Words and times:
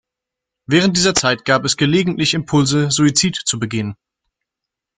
Während 0.65 0.97
dieser 0.97 1.13
Zeit 1.13 1.45
gab 1.45 1.63
es 1.63 1.77
gelegentlich 1.77 2.33
Impulse 2.33 2.89
Suizid 2.89 3.35
zu 3.45 3.59
begehen. 3.59 3.95